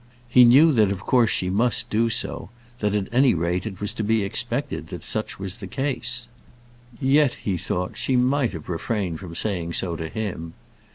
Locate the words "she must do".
1.29-2.09